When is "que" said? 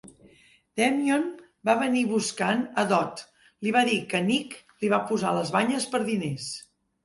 4.15-4.25